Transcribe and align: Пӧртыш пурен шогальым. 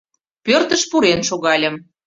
Пӧртыш 0.45 0.81
пурен 0.89 1.19
шогальым. 1.29 1.75